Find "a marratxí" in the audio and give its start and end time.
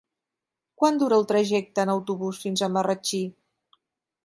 2.69-3.23